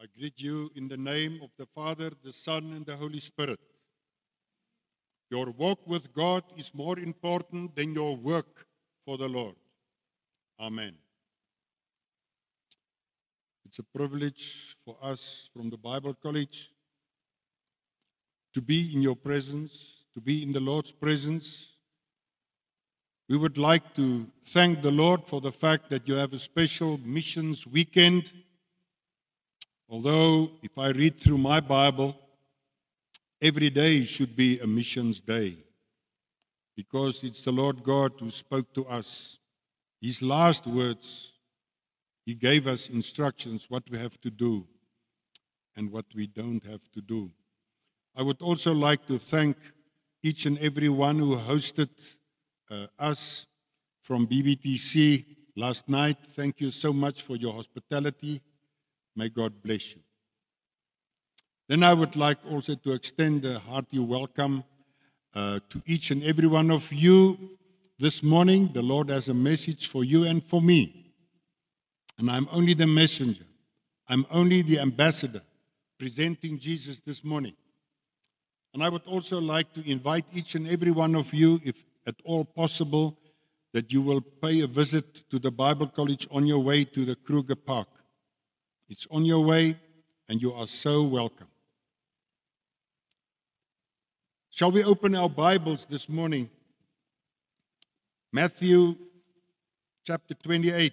[0.00, 3.58] I greet you in the name of the Father, the Son, and the Holy Spirit.
[5.28, 8.66] Your walk with God is more important than your work
[9.04, 9.56] for the Lord.
[10.60, 10.94] Amen.
[13.66, 15.20] It's a privilege for us
[15.52, 16.70] from the Bible College
[18.54, 19.72] to be in your presence,
[20.14, 21.66] to be in the Lord's presence.
[23.28, 26.98] We would like to thank the Lord for the fact that you have a special
[26.98, 28.32] missions weekend.
[29.88, 32.14] Although, if I read through my Bible,
[33.40, 35.56] every day should be a missions day
[36.76, 39.38] because it's the Lord God who spoke to us.
[40.02, 41.32] His last words,
[42.26, 44.66] He gave us instructions what we have to do
[45.74, 47.30] and what we don't have to do.
[48.14, 49.56] I would also like to thank
[50.22, 51.88] each and every one who hosted
[52.70, 53.46] uh, us
[54.02, 55.24] from BBTC
[55.56, 56.18] last night.
[56.36, 58.42] Thank you so much for your hospitality.
[59.18, 60.00] May God bless you.
[61.68, 64.62] Then I would like also to extend a hearty welcome
[65.34, 67.36] uh, to each and every one of you
[67.98, 68.70] this morning.
[68.72, 71.12] The Lord has a message for you and for me.
[72.16, 73.42] And I'm only the messenger,
[74.08, 75.42] I'm only the ambassador
[75.98, 77.56] presenting Jesus this morning.
[78.72, 81.74] And I would also like to invite each and every one of you, if
[82.06, 83.18] at all possible,
[83.74, 87.16] that you will pay a visit to the Bible College on your way to the
[87.16, 87.88] Kruger Park.
[88.88, 89.78] It's on your way,
[90.28, 91.48] and you are so welcome.
[94.50, 96.48] Shall we open our Bibles this morning?
[98.32, 98.94] Matthew
[100.06, 100.92] chapter 28.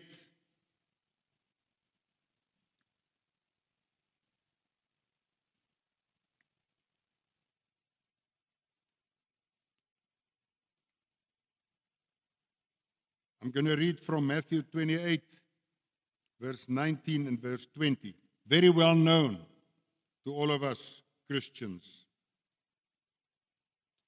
[13.41, 15.21] I'm going to read from Matthew 28,
[16.39, 18.13] verse 19 and verse 20.
[18.47, 19.39] Very well known
[20.25, 20.77] to all of us
[21.29, 21.83] Christians.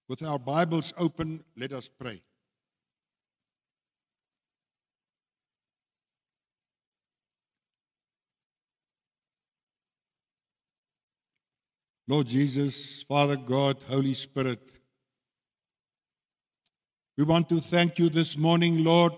[0.08, 2.22] With our Bibles open, let us pray.
[12.09, 14.62] Lord Jesus, Father God, Holy Spirit,
[17.18, 19.12] we want to thank you this morning, Lord,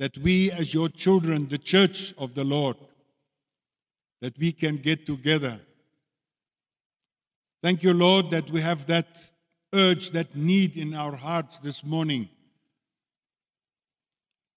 [0.00, 2.76] that we, as your children, the church of the Lord,
[4.22, 5.60] that we can get together.
[7.62, 9.06] Thank you, Lord, that we have that
[9.74, 12.30] urge, that need in our hearts this morning,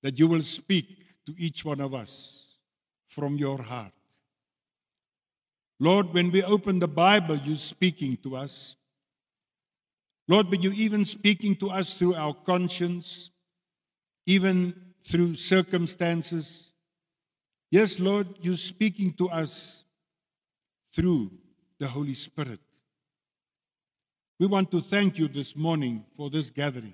[0.02, 0.86] that you will speak
[1.26, 2.46] to each one of us
[3.14, 3.92] from your heart.
[5.78, 8.78] Lord, when we open the Bible, you're speaking to us.
[10.30, 13.30] Lord, but you're even speaking to us through our conscience,
[14.26, 16.70] even through circumstances.
[17.72, 19.84] Yes, Lord, you're speaking to us
[20.96, 21.32] through
[21.80, 22.60] the Holy Spirit.
[24.40, 26.94] We want to thank you this morning for this gathering.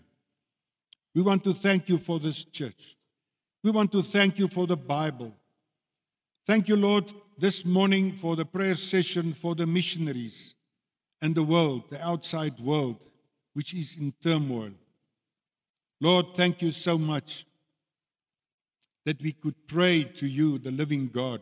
[1.15, 2.97] We want to thank you for this church.
[3.63, 5.33] We want to thank you for the Bible.
[6.47, 10.53] Thank you, Lord, this morning for the prayer session for the missionaries
[11.21, 12.97] and the world, the outside world,
[13.53, 14.71] which is in turmoil.
[16.01, 17.45] Lord, thank you so much
[19.09, 21.41] that we could pray to you, the living God,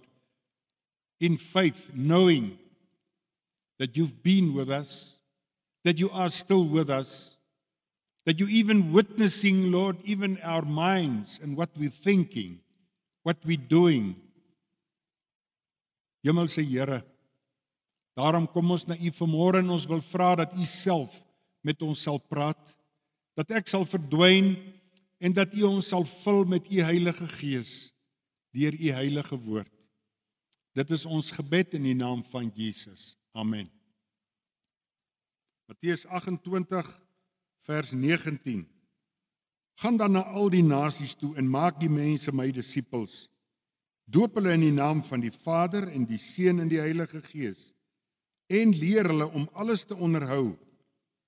[1.19, 2.57] in faith, knowing
[3.77, 5.11] that you've been with us,
[5.83, 7.31] that you are still with us,
[8.25, 12.59] that you're even witnessing, Lord, even our minds and what we're thinking,
[13.23, 14.15] what we're doing.
[16.25, 17.03] Hemelse Here,
[18.15, 21.11] daarom kom ons na U vanmôre en ons wil vra dat U self
[21.67, 22.63] met ons sal praat,
[23.35, 24.53] dat ek sal verdwyn
[25.17, 27.73] en dat U ons sal vul met U Heilige Gees
[28.57, 29.71] deur U heilige woord.
[30.77, 33.15] Dit is ons gebed in die naam van Jesus.
[33.37, 33.69] Amen.
[35.67, 36.89] Matteus 28
[37.67, 38.63] vers 19.
[39.77, 43.27] Gaan dan na al die nasies toe en maak die mense my disippels.
[44.07, 47.59] Doop hulle in die naam van die Vader en die Seun en die Heilige Gees
[48.47, 50.55] en leer hulle om alles te onderhou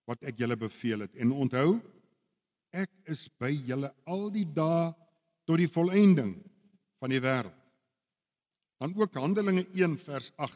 [0.08, 1.18] wat ek julle beveel het.
[1.20, 1.82] En onthou,
[2.76, 4.92] ek is by julle al die dae
[5.50, 6.36] tot die volëinding
[7.00, 7.56] van die wêreld.
[8.80, 10.56] Dan ook Handelinge 1 vers 8.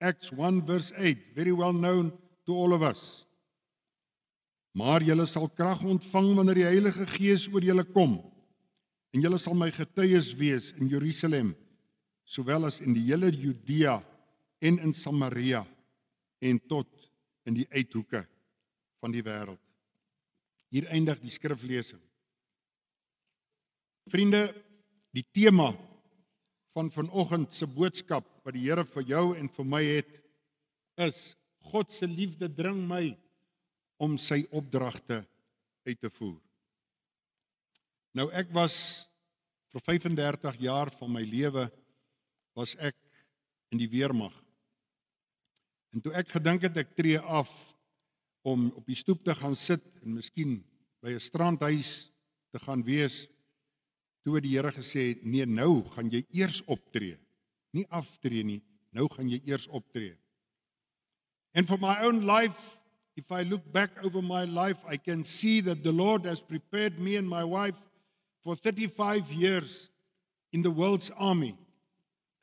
[0.00, 2.10] Acts 1 verse 8, very well known
[2.46, 3.00] to all of us.
[4.72, 8.16] Maar julle sal krag ontvang wanneer die Heilige Gees oor julle kom.
[9.12, 11.52] En julle sal my getuies wees in Jerusalem,
[12.24, 13.98] sowel as in die hele Judea
[14.62, 15.64] en in Samaria
[16.40, 16.88] en tot
[17.44, 18.22] in die uithoeke
[19.02, 19.60] van die wêreld.
[20.70, 22.00] Hier eindig die skriflesing.
[24.10, 24.48] Vriende,
[25.14, 25.72] die tema
[26.74, 30.20] van vanoggend se boodskap wat die Here vir jou en vir my het
[31.02, 31.18] is
[31.70, 33.10] God se liefde dring my
[34.00, 35.20] om sy opdragte
[35.86, 36.38] uit te voer.
[38.16, 38.74] Nou ek was
[39.74, 41.66] vir 35 jaar van my lewe
[42.58, 42.96] was ek
[43.70, 44.34] in die weermag.
[45.94, 47.50] En toe ek gedink het ek tree af
[48.42, 50.60] om op die stoep te gaan sit en miskien
[51.00, 52.10] by 'n strandhuis
[52.52, 53.28] te gaan wees,
[54.24, 57.16] toe het die Here gesê, "Nee, nou gaan jy eers optree.
[57.72, 60.16] Nie aftree nie, nou gaan jy eers optree."
[61.54, 62.58] And for my own life,
[63.16, 66.98] if I look back over my life, I can see that the Lord has prepared
[66.98, 67.76] me and my wife
[68.44, 69.88] for 35 years
[70.52, 71.56] in the world's army.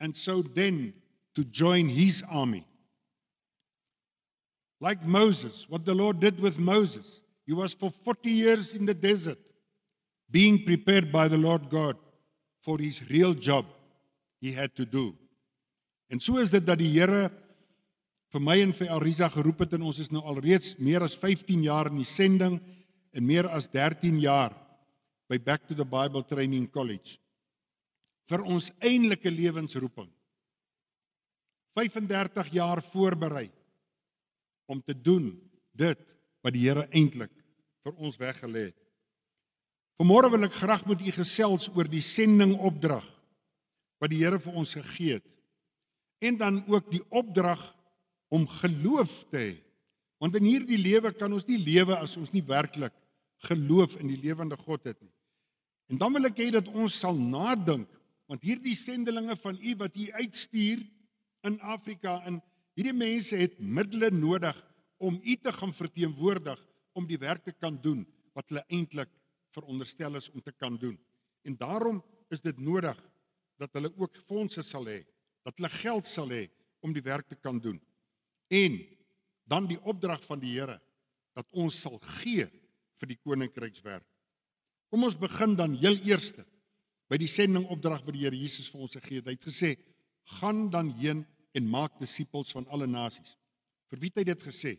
[0.00, 0.94] And so then
[1.34, 2.67] to join his army.
[4.80, 7.22] Like Moses, what the Lord did with Moses.
[7.46, 9.38] He was for 40 years in the desert,
[10.30, 11.96] being prepared by the Lord God
[12.64, 13.64] for his real job
[14.40, 15.14] he had to do.
[16.10, 17.30] En so is dit dat die Here
[18.32, 21.64] vir my en vir Arisa geroep het en ons is nou alreeds meer as 15
[21.64, 22.58] jaar in die sending
[23.16, 24.52] en meer as 13 jaar
[25.28, 27.16] by Back to the Bible Training College
[28.28, 30.10] vir ons eintlike lewensroeping.
[31.76, 33.48] 35 jaar voorberei
[34.68, 35.32] om te doen
[35.78, 36.02] dit
[36.44, 37.32] wat die Here eintlik
[37.86, 38.76] vir ons weggelê het.
[39.98, 43.06] Vanmôre wil ek graag met u gesels oor die sendingopdrag
[43.98, 45.26] wat die Here vir ons gegee het.
[46.22, 47.62] En dan ook die opdrag
[48.34, 49.52] om geloof te hê.
[50.18, 52.94] Want in hierdie lewe kan ons nie lewe as ons nie werklik
[53.46, 55.14] geloof in die lewende God het nie.
[55.88, 57.88] En dan wil ek hê dat ons sal nadink
[58.28, 60.82] want hierdie sendelinge van u wat u uitstuur
[61.48, 62.42] in Afrika en
[62.78, 64.54] hierdie mense het middele nodig
[65.02, 66.60] om u te gaan verteenwoordig
[66.94, 68.04] om die werk te kan doen
[68.38, 69.10] wat hulle eintlik
[69.56, 70.94] veronderstel is om te kan doen.
[71.42, 71.98] En daarom
[72.30, 72.98] is dit nodig
[73.58, 75.00] dat hulle ook fondse sal hê,
[75.42, 76.44] dat hulle geld sal hê
[76.86, 77.80] om die werk te kan doen
[78.48, 78.78] en
[79.48, 80.78] dan die opdrag van die Here
[81.36, 82.46] dat ons sal gee
[82.98, 84.04] vir die koninkrykswerk.
[84.90, 86.44] Kom ons begin dan heel eerste
[87.08, 89.28] by die sendingopdrag wat die Here Jesus vir ons gegee het.
[89.28, 89.76] Hy het gesê:
[90.38, 93.36] "Gaan dan heen en maak disippels van alle nasies."
[93.90, 94.78] Vir wie het hy dit gesê?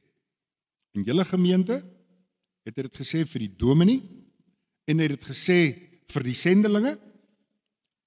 [0.94, 1.81] In julle gemeente
[2.66, 4.01] het hy dit gesê vir die dominee
[4.89, 5.60] en hy het dit gesê
[6.10, 6.98] vir die sendelinge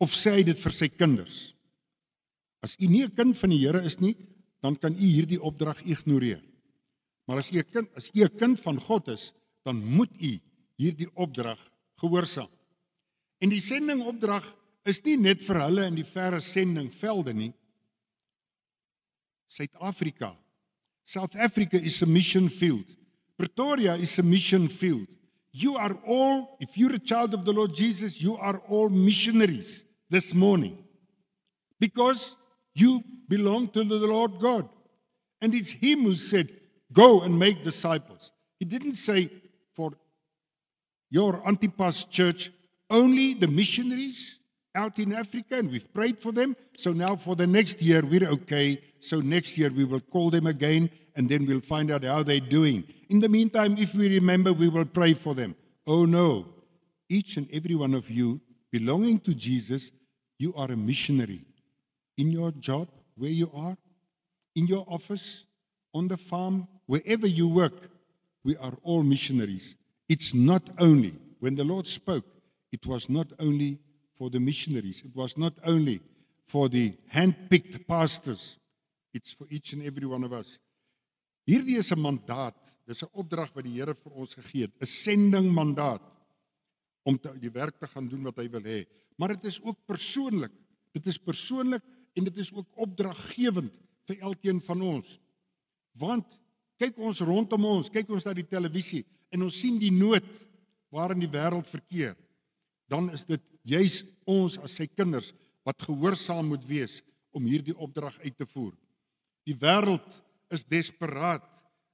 [0.02, 1.52] of sê hy dit vir sy kinders?
[2.62, 4.16] As u nie 'n kind van die Here is nie,
[4.62, 6.42] dan kan u hierdie opdrag ignoreer.
[7.26, 9.32] Maar as u 'n kind, as u 'n kind van God is,
[9.64, 10.40] dan moet u
[10.76, 11.58] hierdie opdrag
[11.96, 12.50] gehoorsaam.
[13.38, 14.44] En die sendingopdrag
[14.84, 17.52] is nie net vir hulle in die verre sendingvelde nie.
[19.58, 20.34] Suid-Afrika.
[21.04, 22.84] South Africa is a mission field.
[23.36, 25.06] Pretoria is a mission field.
[25.52, 29.84] You are all, if you're a child of the Lord Jesus, you are all missionaries
[30.08, 30.84] this morning.
[31.78, 32.36] Because
[32.74, 34.68] you belong to the Lord God.
[35.40, 36.48] And it's Him who said,
[36.92, 38.30] Go and make disciples.
[38.58, 39.30] He didn't say
[39.74, 39.92] for
[41.10, 42.50] your Antipas church,
[42.88, 44.36] only the missionaries
[44.74, 46.56] out in Africa, and we've prayed for them.
[46.76, 48.82] So now for the next year, we're okay.
[49.00, 52.40] So next year, we will call them again, and then we'll find out how they're
[52.40, 52.84] doing.
[53.10, 55.54] In the meantime, if we remember, we will pray for them.
[55.86, 56.46] Oh no.
[57.08, 58.40] Each and every one of you
[58.70, 59.90] belonging to Jesus,
[60.38, 61.44] you are a missionary
[62.16, 63.76] in your job, where you are,
[64.56, 65.44] in your office,
[65.94, 67.74] on the farm, wherever you work,
[68.44, 69.74] we are all missionaries.
[70.08, 72.24] It's not only, when the Lord spoke,
[72.70, 73.78] it was not only
[74.22, 76.00] for the missionaries, it was not only
[76.46, 78.56] for the hand picked pastors,
[79.12, 80.46] it's for each and every one of us.
[81.44, 82.54] Hierdie is 'n mandaat,
[82.86, 86.02] dis 'n opdrag wat die Here vir ons gegee het, 'n sending mandaat
[87.02, 88.86] om te, die werk te gaan doen wat hy wil hê.
[89.18, 90.52] Maar dit is ook persoonlik.
[90.94, 91.82] Dit is persoonlik
[92.14, 93.72] en dit is ook opdraggewend
[94.06, 95.18] vir elkeen van ons.
[95.98, 96.38] Want
[96.78, 100.22] kyk ons rondom ons, kyk ons na die televisie en ons sien die nood
[100.90, 102.14] waarin die wêreld verkeer.
[102.86, 105.30] Dan is dit juis ons as sy kinders
[105.66, 107.00] wat gehoorsaam moet wees
[107.32, 108.74] om hierdie opdrag uit te voer.
[109.46, 110.08] Die wêreld
[110.52, 111.46] is desperaat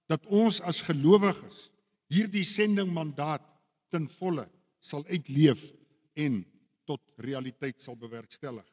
[0.09, 1.69] dat ons as gelowiges
[2.13, 3.45] hierdie sendingmandaat
[3.93, 4.47] ten volle
[4.85, 5.61] sal uitleef
[6.19, 6.43] en
[6.89, 8.65] tot realiteit sal bewerkstellig.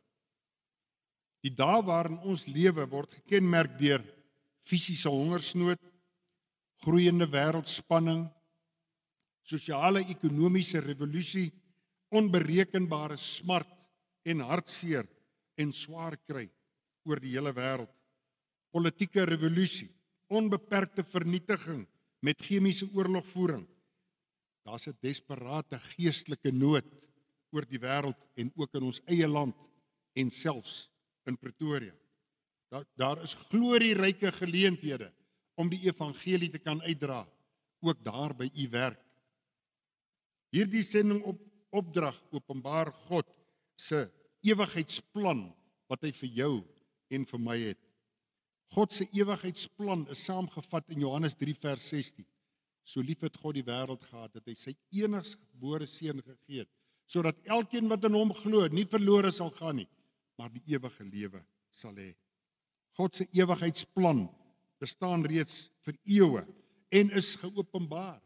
[1.44, 4.02] Die dae waarin ons lewe word gekenmerk deur
[4.66, 5.82] fisiese hongersnood,
[6.82, 8.25] groeiende wêreldspanning,
[9.46, 11.52] sosiale ekonomiese revolusie,
[12.15, 13.72] onberekenbare smart
[14.25, 15.07] en hartseer
[15.60, 16.48] en swaar kry
[17.05, 17.91] oor die hele wêreld.
[18.74, 19.89] Politieke revolusie,
[20.27, 21.86] onbeperkte vernietiging
[22.25, 23.65] met chemiese oorlogvoering.
[24.65, 26.88] Daar's 'n desperate geestelike nood
[27.53, 29.55] oor die wêreld en ook in ons eie land
[30.15, 30.89] en selfs
[31.25, 31.93] in Pretoria.
[32.69, 35.13] Daar daar is glorieryke geleenthede
[35.55, 37.27] om die evangelie te kan uitdra
[37.79, 39.01] ook daar by u werk.
[40.50, 41.39] Hierdie sending op
[41.75, 43.27] opdrag openbaar God
[43.77, 44.05] se
[44.46, 45.48] ewigheidsplan
[45.91, 46.53] wat hy vir jou
[47.13, 47.82] en vir my het.
[48.74, 52.25] God se ewigheidsplan is saamgevat in Johannes 3 vers 16.
[52.86, 56.72] So lief het God die wêreld gehad dat hy sy eniggebore seun gegee het
[57.05, 59.89] sodat elkeen wat in hom glo nie verlore sal gaan nie,
[60.41, 61.41] maar die ewige lewe
[61.77, 62.15] sal hê.
[62.98, 64.25] God se ewigheidsplan
[64.82, 66.44] bestaan reeds vir eeue
[66.96, 68.22] en is geopenbaar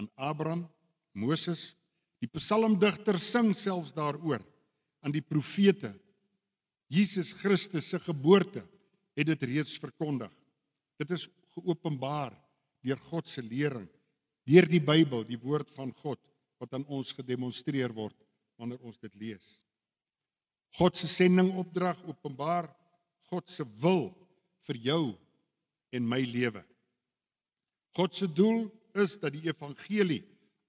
[0.00, 0.66] aan Abraham,
[1.12, 1.74] Moses,
[2.22, 4.42] die psalmdigter sing selfs daaroor
[5.02, 5.90] aan die profete.
[6.92, 8.62] Jesus Christus se geboorte
[9.18, 10.30] het dit reeds verkondig.
[11.00, 11.26] Dit is
[11.56, 12.36] geopenbaar
[12.82, 13.88] deur God se lering,
[14.46, 16.20] deur die Bybel, die woord van God
[16.62, 18.16] wat aan ons gedemonstreer word
[18.60, 19.44] wanneer ons dit lees.
[20.78, 22.70] God se sendingopdrag openbaar
[23.32, 24.10] God se wil
[24.68, 25.02] vir jou
[25.92, 26.62] en my lewe.
[27.96, 30.22] God se doel is dat die evangelie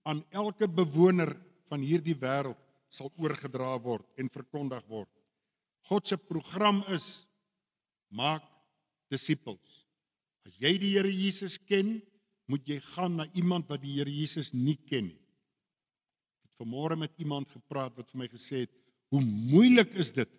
[0.03, 1.33] aan elke bewoner
[1.71, 2.59] van hierdie wêreld
[2.93, 5.09] sal oorgedra word en verkondig word.
[5.89, 7.05] God se program is
[8.13, 8.45] maak
[9.11, 9.83] disippels.
[10.47, 11.97] As jy die Here Jesus ken,
[12.51, 15.19] moet jy gaan na iemand wat die Here Jesus nie ken nie.
[16.43, 18.73] Ek het vanmôre met iemand gepraat wat vir my gesê het,
[19.09, 20.29] "Hoe moeilik is dit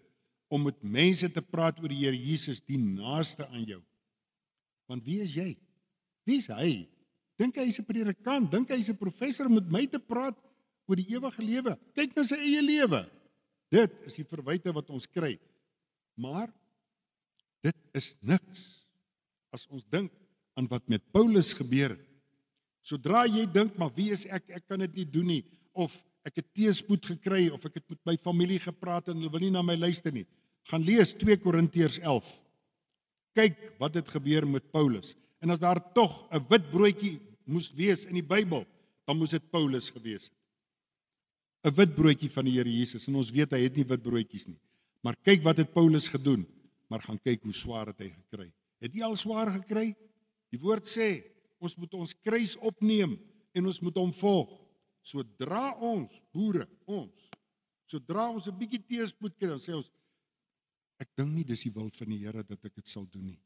[0.50, 3.83] om met mense te praat oor die Here Jesus, die naaste aan jou?"
[4.88, 5.56] Want wie is jy?
[6.28, 6.87] Wie's hy?
[7.38, 8.50] Dink hy is 'n predikant?
[8.50, 10.36] Dink hy is 'n professor om met my te praat
[10.86, 11.78] oor die ewige lewe?
[11.94, 13.10] Kyk na sy eie lewe.
[13.70, 15.38] Dit is die verwyte wat ons kry.
[16.16, 16.52] Maar
[17.64, 18.64] Dit is niks
[19.54, 20.12] as ons dink
[20.58, 22.02] aan wat met Paulus gebeur het.
[22.84, 24.50] Sodra jy dink maar wie is ek?
[24.52, 25.92] Ek kan dit nie doen nie of
[26.28, 29.54] ek het teëspoed gekry of ek het met my familie gepraat en hulle wil nie
[29.54, 30.26] na my luister nie.
[30.68, 32.28] Gaan lees 2 Korintiërs 11.
[33.36, 35.14] Kyk wat het gebeur met Paulus.
[35.44, 38.64] En as daar tog 'n wit broodjie moes wees in die Bybel,
[39.04, 40.38] dan moes dit Paulus gewees het.
[41.64, 44.46] 'n Wit broodjie van die Here Jesus en ons weet hy het nie wit broodjies
[44.46, 44.60] nie.
[45.02, 46.46] Maar kyk wat het Paulus gedoen
[46.88, 48.50] maar gaan kyk hoe swaar het hy gekry.
[48.84, 49.94] Het jy al swaar gekry?
[50.52, 51.24] Die woord sê
[51.58, 53.16] ons moet ons kruis opneem
[53.56, 54.52] en ons moet hom volg.
[55.04, 57.30] Sodra ons boere, ons,
[57.90, 59.90] sodra ons 'n bietjie teëspoed kry, dan sê ons
[60.98, 63.40] ek dink nie dis die wil van die Here dat ek dit sal doen nie.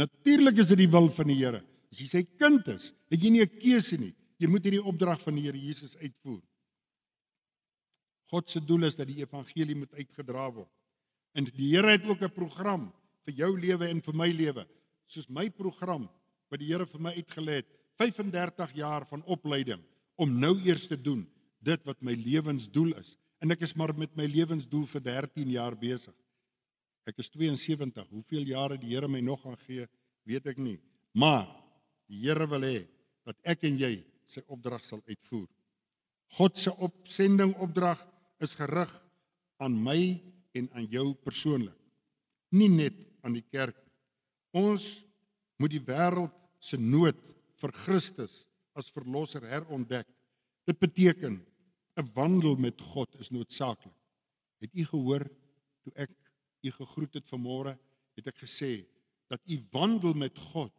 [0.00, 1.60] Natuurlik is dit die wil van die Here.
[1.92, 4.14] As jy sy kind is, het jy nie 'n keuse nie.
[4.38, 6.40] Jy moet hierdie opdrag van die Here Jesus uitvoer.
[8.32, 10.70] God se doel is dat die evangelie moet uitgedra word.
[11.34, 12.92] En die Here het ook 'n program
[13.24, 14.66] vir jou lewe en vir my lewe.
[15.06, 16.08] Soos my program
[16.50, 17.66] wat die Here vir my uitgelê het,
[17.98, 19.80] 35 jaar van opleiding
[20.16, 21.26] om nou eers te doen
[21.60, 23.16] dit wat my lewensdoel is.
[23.40, 26.14] En ek is maar met my lewensdoel vir 13 jaar besig.
[27.08, 28.06] Ek is 72.
[28.10, 29.88] Hoeveel jare die Here my nog gaan gee,
[30.28, 30.78] weet ek nie.
[31.18, 31.48] Maar
[32.10, 32.84] die Here wil hê
[33.26, 33.96] dat ek en jy
[34.30, 35.48] sy opdrag sal uitvoer.
[36.38, 38.00] God se opsending opdrag
[38.42, 38.92] is gerig
[39.62, 39.98] aan my
[40.56, 41.76] en aan jou persoonlik.
[42.52, 43.76] Nie net aan die kerk.
[44.56, 44.84] Ons
[45.60, 46.32] moet die wêreld
[46.62, 47.18] se nood
[47.60, 48.32] vir Christus
[48.78, 50.08] as verlosser herontdek.
[50.66, 51.42] Dit beteken
[51.96, 53.94] 'n wandel met God is noodsaaklik.
[54.60, 55.24] Het u gehoor
[55.84, 56.10] toe ek
[56.62, 57.74] u gegroet het vanmôre,
[58.16, 58.84] het ek gesê
[59.32, 60.72] dat u wandel met God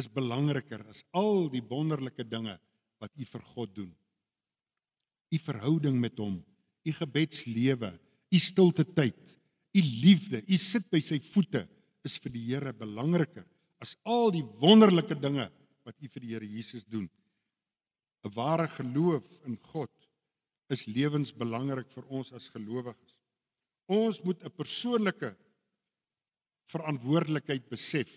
[0.00, 2.56] is belangriker as al die wonderlike dinge
[3.02, 3.92] wat u vir God doen.
[5.32, 6.40] U verhouding met hom,
[6.84, 7.92] u gebedslewe,
[8.32, 9.20] u stilte tyd,
[9.72, 11.64] u liefde, u sit by sy voete
[12.06, 13.46] is vir die Here belangriker
[13.82, 15.48] as al die wonderlike dinge
[15.86, 17.08] wat u vir die Here Jesus doen.
[18.22, 19.90] 'n Ware geloof in God
[20.70, 23.11] is lewensbelangrik vir ons as gelowiges.
[23.92, 25.34] Ons moet 'n persoonlike
[26.72, 28.10] verantwoordelikheid besef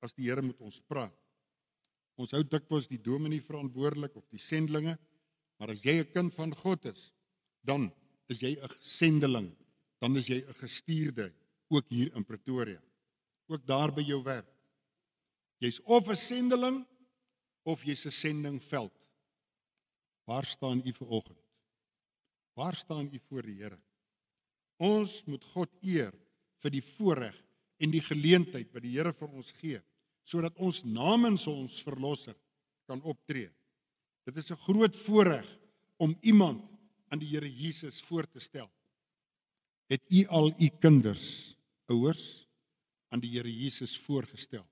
[0.00, 1.16] as die Here met ons praat.
[2.16, 4.96] Ons hou dikwels die dominee verantwoordelik of die sendlinge,
[5.58, 7.12] maar as jy 'n kind van God is,
[7.64, 7.92] dan
[8.28, 9.50] is jy 'n sendeling,
[10.00, 11.32] dan is jy 'n gestuurde
[11.68, 12.80] ook hier in Pretoria.
[13.48, 14.48] Ook daar by jou werk.
[15.58, 16.86] Jy's of 'n sendeling
[17.64, 18.92] of jy's 'n sendingveld.
[20.24, 21.38] Waar staan u vanoggend?
[22.54, 23.78] Waar staan u voor die Here?
[24.80, 26.14] Ons moet God eer
[26.64, 27.36] vir die voorreg
[27.80, 29.80] en die geleentheid wat die Here vir ons gee
[30.30, 32.36] sodat ons namens ons verlosser
[32.86, 33.48] kan optree.
[34.26, 35.46] Dit is 'n groot voorreg
[35.98, 36.62] om iemand
[37.10, 38.70] aan die Here Jesus voor te stel.
[39.88, 41.56] Het u al u kinders,
[41.90, 42.46] ouers
[43.08, 44.66] aan die Here Jesus voorgestel?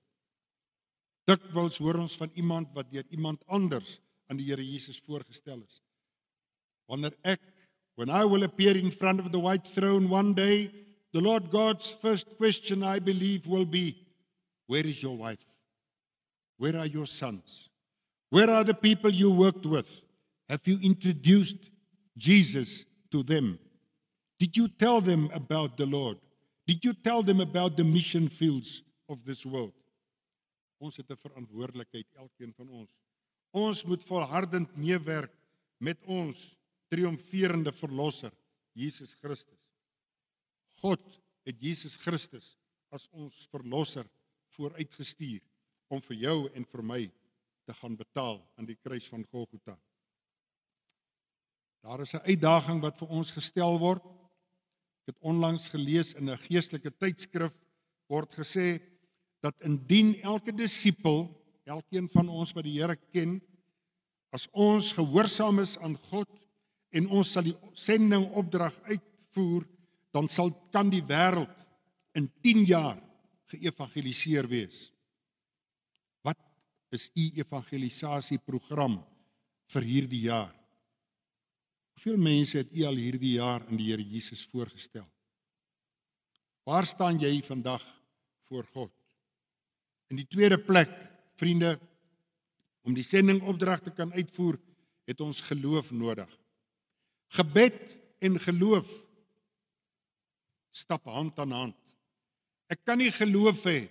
[1.27, 5.81] Dikwels hoor ons van iemand wat deur iemand anders aan die Here Jesus voorgestel is.
[6.87, 7.43] Wanneer ek
[7.99, 10.71] When I will appear in front of the white throne one day,
[11.11, 14.07] the Lord God's first question, I believe, will be
[14.67, 15.43] Where is your wife?
[16.55, 17.67] Where are your sons?
[18.29, 19.87] Where are the people you worked with?
[20.47, 21.57] Have you introduced
[22.15, 23.59] Jesus to them?
[24.39, 26.19] Did you tell them about the Lord?
[26.67, 29.73] Did you tell them about the mission fields of this world?
[30.79, 32.89] Ons het 'n verantwoordelikheid, elkeen van ons.
[33.51, 35.35] Ons moet volhardend meewerk
[35.77, 36.58] met ons
[36.89, 38.33] triomferende verlosser,
[38.73, 39.59] Jesus Christus.
[40.81, 41.03] God
[41.45, 42.45] het Jesus Christus
[42.93, 44.07] as ons verlosser
[44.55, 45.41] vooruitgestuur
[45.93, 47.01] om vir jou en vir my
[47.69, 49.75] te gaan betaal aan die kruis van Golgotha.
[51.85, 54.03] Daar is 'n uitdaging wat vir ons gestel word.
[54.03, 57.53] Ek het onlangs gelees in 'n geestelike tydskrif
[58.09, 58.81] word gesê
[59.41, 61.29] dat indien elke disipel,
[61.63, 63.41] elkeen van ons wat die Here ken,
[64.33, 66.29] as ons gehoorsaam is aan God
[66.95, 69.65] en ons sal die sending opdrag uitvoer,
[70.13, 71.53] dan sal kan die wêreld
[72.17, 72.97] in 10 jaar
[73.53, 74.77] geëvangeliseer wees.
[76.25, 76.39] Wat
[76.95, 78.99] is u evangelisasieprogram
[79.73, 80.53] vir hierdie jaar?
[81.99, 85.05] Hoeveel mense het u al hierdie jaar in die Here Jesus voorgestel?
[86.65, 87.83] Waar staan jy vandag
[88.47, 88.91] voor God?
[90.09, 90.91] In die tweede plek,
[91.37, 91.77] vriende,
[92.87, 94.57] om die sendingopdrag te kan uitvoer,
[95.09, 96.29] het ons geloof nodig.
[97.37, 98.87] Gebed en geloof
[100.71, 101.77] stap hand aan hand.
[102.69, 103.89] Ek kan nie geloof hê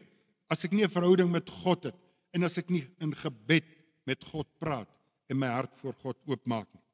[0.48, 1.98] as ek nie 'n verhouding met God het
[2.32, 3.66] en as ek nie in gebed
[4.06, 4.88] met God praat
[5.28, 6.84] en my hart voor God oopmaak nie.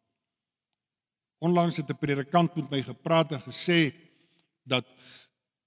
[1.40, 3.94] Onlangs het 'n predikant met my gepraat en gesê
[4.66, 4.86] dat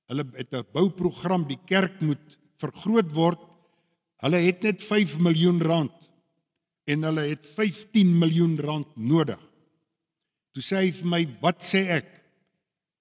[0.10, 3.40] hulle het 'n bouprogram die kerk moet vergroot word.
[4.18, 5.94] Hulle het net 5 miljoen rand
[6.86, 9.47] en hulle het 15 miljoen rand nodig.
[10.58, 12.08] Toe sê hy vir my, "Wat sê ek?"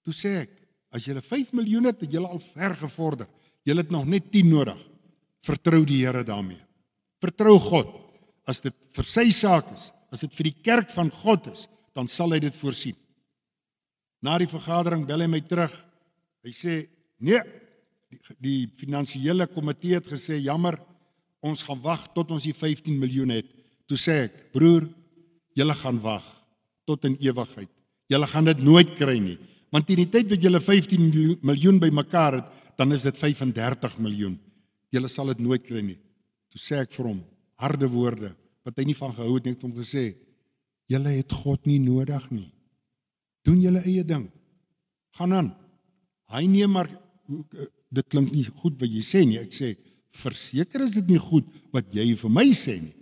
[0.04, 0.50] Toe sê ek,
[0.92, 3.26] "As jy 5 miljoen het, het jy al ver gevorder.
[3.64, 4.76] Jy het nog net 10 nodig.
[5.42, 6.60] Vertrou die Here daarmee.
[7.18, 7.86] Vertrou God.
[8.46, 12.06] As dit vir sy saak is, as dit vir die kerk van God is, dan
[12.06, 12.94] sal hy dit voorsien."
[14.22, 15.72] Na die vergadering bel hy my terug.
[16.44, 16.88] Hy sê,
[17.20, 17.40] "Nee,
[18.10, 20.78] die, die finansiële komitee het gesê, jammer,
[21.40, 23.46] ons gaan wag tot ons die 15 miljoen het."
[23.88, 24.90] Toe sê ek, broer,
[25.54, 26.35] julle gaan wag
[26.86, 27.70] tot in ewigheid.
[28.10, 29.36] Julle gaan dit nooit kry nie,
[29.74, 31.06] want in die tyd wat julle 15
[31.44, 34.36] miljoen bymekaar het, dan is dit 35 miljoen.
[34.94, 35.98] Julle sal dit nooit kry nie.
[36.52, 37.22] Toe sê ek vir hom
[37.60, 38.34] harde woorde
[38.66, 40.08] wat hy nie van gehou het nie, het hom gesê,
[40.90, 42.48] julle het God nie nodig nie.
[43.46, 44.26] Doen julle eie ding.
[45.16, 45.50] Gaan aan.
[46.34, 46.90] Hy nee maar
[47.94, 49.38] dit klink nie goed wat jy sê nie.
[49.38, 49.74] Ek sê
[50.22, 52.94] verseker is dit nie goed wat jy vir my sê nie.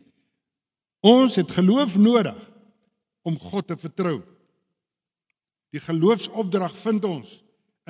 [1.05, 2.37] Ons het geloof nodig
[3.24, 4.20] om God te vertrou.
[5.74, 7.30] Die geloofsopdrag vind ons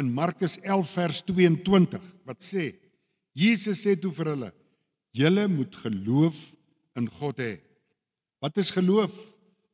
[0.00, 2.72] in Markus 11 vers 22 wat sê
[3.34, 4.50] Jesus sê toe vir hulle:
[5.12, 6.36] "Julle moet geloof
[6.96, 7.58] in God hê."
[8.40, 9.12] Wat is geloof?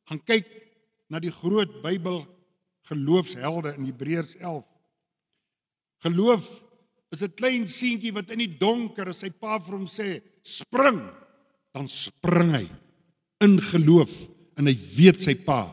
[0.09, 0.47] Gaan kyk
[1.09, 2.25] na die groot Bybel
[2.89, 4.65] geloofshelde in Hebreërs 11.
[6.01, 6.45] Geloof
[7.11, 11.01] is 'n klein seentjie wat in die donker as sy pa vir hom sê: "Spring,"
[11.73, 12.67] dan spring hy
[13.41, 14.11] in geloof
[14.59, 15.63] en hy weet sy pa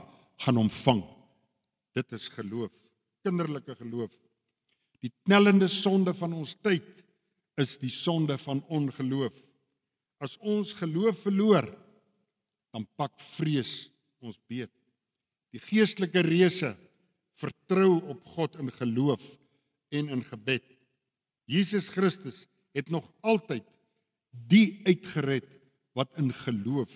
[0.44, 1.02] gaan hom vang.
[1.96, 2.72] Dit is geloof,
[3.26, 4.12] kinderlike geloof.
[5.02, 6.86] Die knellende sonde van ons tyd
[7.58, 9.34] is die sonde van ongeloof.
[10.22, 11.68] As ons geloof verloor,
[12.74, 13.88] dan pak vrees
[14.22, 14.72] ons beet.
[15.54, 16.74] Die geestelike reëse
[17.38, 19.22] vertrou op God in geloof
[19.94, 20.64] en in gebed.
[21.48, 22.44] Jesus Christus
[22.76, 23.64] het nog altyd
[24.50, 25.46] die uitgered
[25.96, 26.92] wat in geloof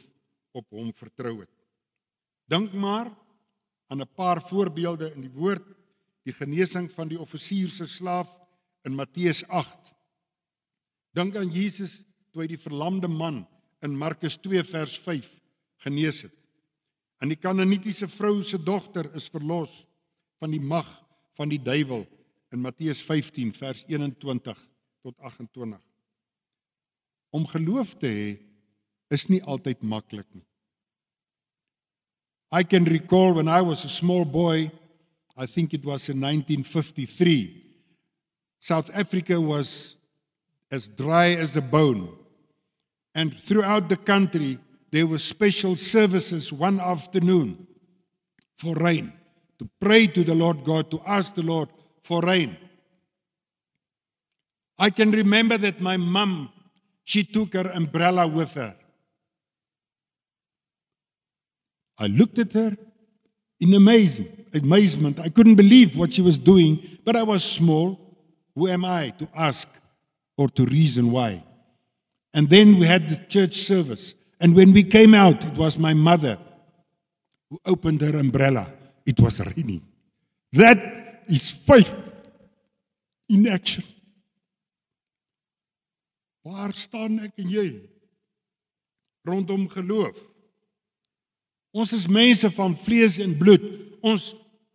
[0.53, 1.51] op hom vertrou het.
[2.53, 3.09] Dink maar
[3.89, 5.65] aan 'n paar voorbeelde in die woord,
[6.23, 8.29] die genesing van die offisier se slaaf
[8.85, 9.93] in Matteus 8.
[11.13, 13.47] Dink aan Jesus toe hy die verlamde man
[13.81, 15.29] in Markus 2 vers 5
[15.85, 16.35] genees het.
[17.21, 19.73] En die Kanaanitiese vrou se dogter is verlos
[20.39, 20.89] van die mag
[21.39, 22.07] van die duiwel
[22.53, 24.59] in Matteus 15 vers 21
[25.03, 25.81] tot 28.
[27.31, 28.31] Om geloof te hê
[29.09, 30.47] is nie altyd maklik nie.
[32.53, 34.71] I can recall when I was a small boy,
[35.39, 37.65] I think it was in 1953.
[38.61, 39.97] South Africa was
[40.71, 42.15] as dry as a bone.
[43.15, 44.59] And throughout the country,
[44.91, 47.67] there were special services one afternoon
[48.59, 49.15] for rain,
[49.59, 51.71] to pray to the Lord God, to ask the Lord
[52.05, 52.59] for rain.
[54.79, 56.51] I can remember that my mum,
[57.05, 58.77] she took her umbrella with her.
[62.03, 62.77] I looked at her
[63.61, 65.21] in amazing amazement.
[65.21, 67.99] I couldn't believe what she was doing, but I was small.
[68.55, 69.69] Who am I to ask
[70.37, 71.45] or to reason why?
[72.35, 74.15] And then we had the church service.
[74.41, 76.39] And when we came out, it was my mother
[77.49, 78.73] who opened her umbrella.
[79.07, 79.83] It was raining.
[80.53, 81.89] That is faith
[83.29, 83.85] in action.
[86.43, 87.69] Waar staan ek en jy
[89.23, 90.19] rondom geloof?
[91.73, 93.65] Ons is mense van vlees en bloed.
[94.05, 94.33] Ons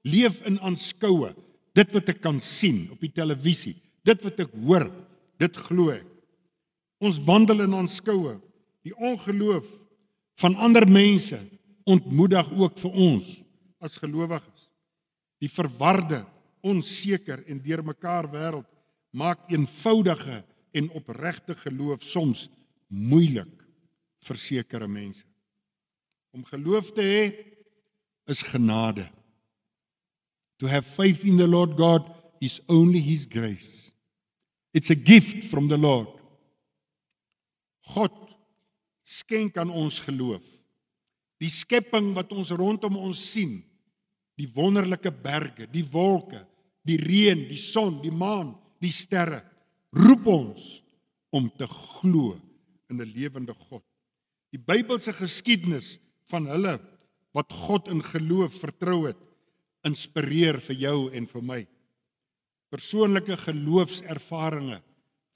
[0.07, 1.33] leef in aanskoue.
[1.77, 3.75] Dit wat ek kan sien op die televisie,
[4.07, 4.87] dit wat ek hoor,
[5.37, 6.07] dit glo ek.
[6.97, 8.39] Ons wandel in aanskoue.
[8.87, 9.67] Die ongeloof
[10.41, 11.37] van ander mense
[11.87, 13.27] ontmoedig ook vir ons
[13.83, 14.65] as gelowiges.
[15.43, 16.23] Die verwarde,
[16.65, 18.65] onseker en deurmekaar wêreld
[19.13, 20.41] maak eenvoudige
[20.75, 22.47] en opregte geloof soms
[22.89, 23.53] moeilik
[24.27, 25.23] vir sekere mense.
[26.37, 27.23] Om geloof te hê
[28.29, 29.07] is genade.
[30.61, 32.05] To have faith in the Lord God
[32.39, 33.91] is only his grace.
[34.71, 36.13] It's a gift from the Lord.
[37.95, 38.13] God
[39.07, 40.43] skenk aan ons geloof.
[41.41, 43.57] Die skepping wat ons rondom ons sien,
[44.37, 46.43] die wonderlike berge, die wolke,
[46.85, 49.41] die reën, die son, die maan, die sterre,
[49.89, 50.65] roep ons
[51.33, 52.35] om te glo
[52.89, 53.83] in 'n lewende God.
[54.53, 55.97] Die Bybelse geskiedenis
[56.31, 56.77] van hulle
[57.35, 59.19] wat God in geloof vertrou het,
[59.85, 61.59] inspireer vir jou en vir my.
[62.73, 64.83] Persoonlike geloofservarings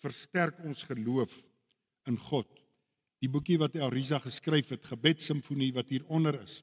[0.01, 1.32] versterk ons geloof
[2.10, 2.47] in God.
[3.21, 6.56] Die boekie wat Elrisa geskryf het, Gebedsimfonie wat hieronder is,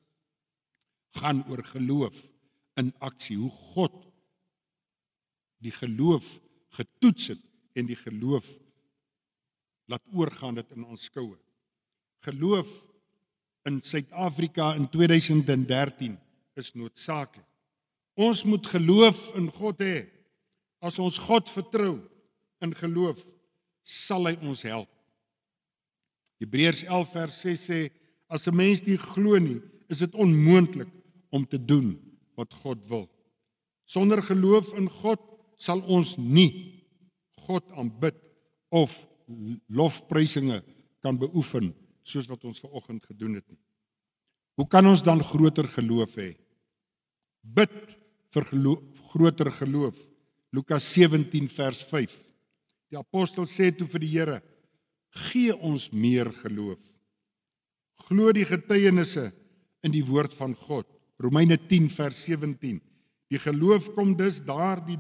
[1.15, 2.17] gaan oor geloof
[2.79, 3.95] in aksie, hoe God
[5.63, 6.27] die geloof
[6.79, 7.43] getoets het
[7.79, 8.47] en die geloof
[9.89, 11.39] laat oorgaan dit in ons skoue.
[12.27, 12.69] Geloof
[13.69, 16.17] in Suid-Afrika in 2013
[16.57, 17.45] is noodsaaklik.
[18.19, 20.07] Ons moet geloof in God hê.
[20.83, 21.99] As ons God vertrou
[22.65, 23.19] in geloof,
[23.85, 24.89] sal hy ons help.
[26.43, 27.81] Hebreërs 11 vers 6 sê
[28.31, 30.91] as 'n mens nie glo nie, is dit onmoontlik
[31.31, 31.99] om te doen
[32.37, 33.09] wat God wil.
[33.87, 35.21] Sonder geloof in God
[35.59, 36.85] sal ons nie
[37.47, 38.17] God aanbid
[38.71, 38.93] of
[39.69, 40.63] lofprysinge
[41.03, 41.75] kan beoefen
[42.09, 43.61] soos wat ons ver oggend gedoen het nie.
[44.59, 46.33] Hoe kan ons dan groter geloof hê?
[47.43, 47.77] Bid
[48.35, 49.97] vir geloof, groter geloof.
[50.53, 52.13] Lukas 17 vers 5.
[52.89, 54.43] Die apostel sê toe vir die Here:
[55.31, 56.81] "Gee ons meer geloof."
[58.09, 59.33] Glo die getuienisse
[59.85, 60.87] in die woord van God.
[61.21, 62.81] Romeine 10 vers 17.
[63.29, 64.99] Die geloof kom dus daardie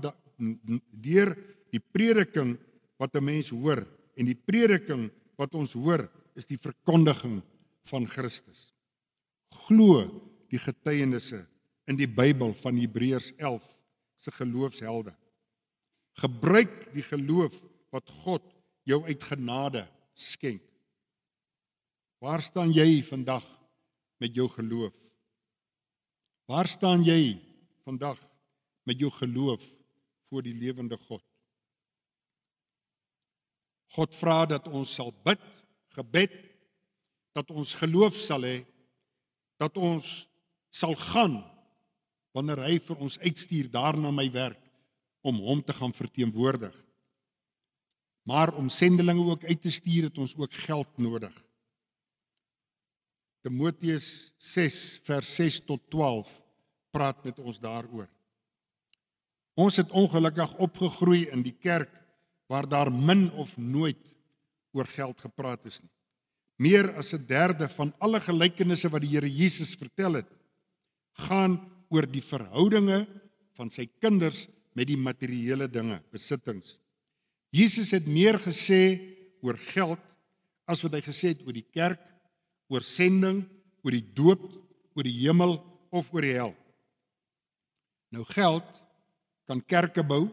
[0.92, 1.32] deur
[1.72, 2.56] die prediking
[2.98, 7.40] wat 'n mens hoor en die prediking wat ons hoor is die verkondiging
[7.90, 8.58] van Christus.
[9.66, 10.06] Glo
[10.52, 11.42] die getuienisse
[11.88, 13.64] in die Bybel van Hebreërs 11
[14.22, 15.14] se geloofshelde.
[16.18, 17.54] Gebruik die geloof
[17.94, 18.44] wat God
[18.88, 19.84] jou uit genade
[20.18, 20.62] skenk.
[22.22, 23.44] Waar staan jy vandag
[24.18, 24.94] met jou geloof?
[26.50, 27.38] Waar staan jy
[27.86, 28.18] vandag
[28.88, 29.62] met jou geloof
[30.28, 31.22] voor die lewende God?
[33.94, 35.40] God vra dat ons sal bid,
[35.96, 36.34] gebed
[37.36, 38.58] dat ons geloof sal hê
[39.58, 40.06] dat ons
[40.70, 41.40] sal gaan
[42.36, 44.60] wanneer hy vir ons uitstuur daarna my werk
[45.26, 46.74] om hom te gaan verteenwoordig.
[48.28, 51.32] Maar om sendelinge ook uit te stuur het ons ook geld nodig.
[53.42, 54.06] Timoteus
[54.52, 54.76] 6
[55.08, 56.30] vers 6 tot 12
[56.92, 58.08] praat met ons daaroor.
[59.58, 61.90] Ons het ongelukkig opgegroei in die kerk
[62.46, 63.98] waar daar min of nooit
[64.78, 65.90] oor geld gepraat is nie.
[66.58, 70.30] Meer as 'n derde van alle gelykenisse wat die Here Jesus vertel het,
[71.28, 71.58] gaan
[71.90, 73.06] oor die verhoudinge
[73.56, 76.76] van sy kinders met die materiële dinge, besittings.
[77.50, 79.00] Jesus het meer gesê
[79.42, 80.02] oor geld
[80.66, 82.00] as wat hy gesê het oor die kerk,
[82.68, 83.44] oor sending,
[83.82, 84.42] oor die doop,
[84.94, 85.56] oor die hemel
[85.90, 86.54] of oor die hel.
[88.12, 88.68] Nou geld
[89.48, 90.28] kan kerke bou,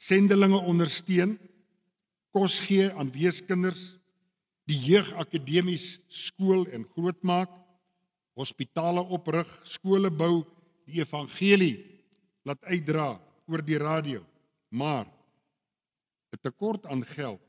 [0.00, 1.36] sendelinge ondersteun,
[2.34, 3.80] kos gee aan weeskinders,
[4.70, 5.84] die jeugakademies
[6.26, 7.50] skool en grootmaak,
[8.38, 10.44] hospitale oprig, skole bou,
[10.86, 11.76] die evangelie
[12.46, 13.14] laat uitdra
[13.50, 14.22] oor die radio.
[14.70, 15.06] Maar
[16.32, 17.42] 'n tekort aan geld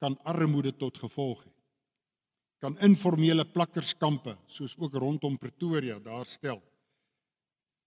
[0.00, 1.52] kan armoede tot gevolg hê.
[2.60, 6.62] Kan informele plakkerskampe soos ook rondom Pretoria daar stel.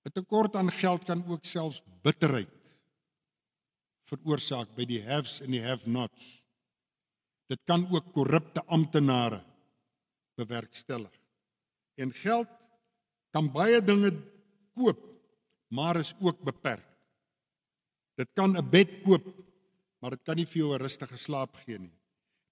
[0.06, 2.59] 'n Tekort aan geld kan ook selfs bitterheid
[4.10, 6.26] veroorsaak by die haves en die have-nots.
[7.50, 9.41] Dit kan ook korrupte amptenare
[10.38, 11.13] bewerkstellig.
[11.98, 12.50] En geld
[13.34, 14.12] kan baie dinge
[14.78, 15.00] koop,
[15.74, 16.86] maar is ook beperk.
[18.17, 19.26] Dit kan 'n bed koop,
[20.02, 21.93] maar dit kan nie vir jou 'n rustige slaap gee nie.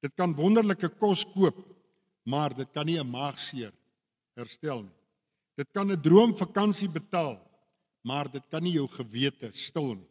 [0.02, 1.58] Dit kan wonderlike kos koop,
[2.24, 3.74] maar dit kan nie 'n maagseer
[4.36, 4.98] herstel nie.
[5.58, 7.40] Dit kan 'n droomvakansie betaal,
[8.04, 10.10] maar dit kan nie jou gewete stil nie.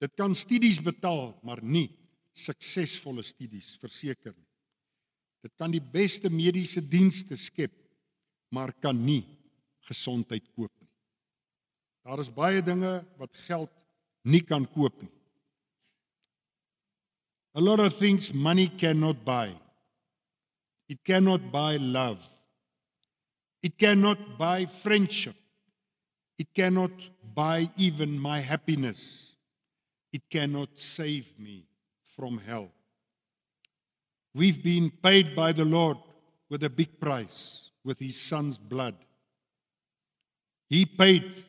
[0.00, 1.88] Dit kan studies betaal, maar nie
[2.36, 4.48] suksesvolle studies verseker nie.
[5.46, 7.72] Dit kan die beste mediese dienste skep,
[8.52, 9.22] maar kan nie
[9.86, 10.90] gesondheid koop nie.
[12.06, 13.70] Daar is baie dinge wat geld
[14.26, 15.12] nie kan koop nie.
[17.56, 19.54] A lot of things money cannot buy.
[20.88, 22.20] It cannot buy love.
[23.62, 25.36] It cannot buy friendship.
[26.38, 26.92] It cannot
[27.34, 29.00] buy even my happiness.
[30.16, 31.66] It cannot save me
[32.16, 32.70] from hell.
[34.34, 35.98] We've been paid by the Lord
[36.48, 38.94] with a big price, with his son's blood.
[40.70, 41.44] He paid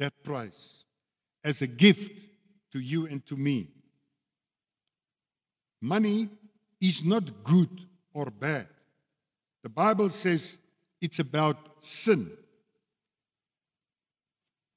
[0.00, 0.82] that price
[1.44, 2.10] as a gift
[2.72, 3.68] to you and to me.
[5.80, 6.28] Money
[6.80, 7.70] is not good
[8.12, 8.66] or bad.
[9.62, 10.56] The Bible says
[11.00, 12.32] it's about sin.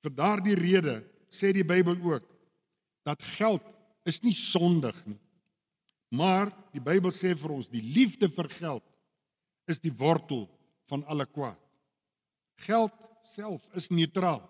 [0.04, 1.02] Vir daardie rede
[1.34, 2.32] sê die Bybel ook
[3.04, 3.64] dat geld
[4.10, 5.20] is nie sondig nie.
[6.12, 8.84] Maar die Bybel sê vir ons die liefde vir geld
[9.72, 10.48] is die wortel
[10.92, 11.60] van alle kwaad.
[12.68, 12.96] Geld
[13.36, 14.42] self is neutraal.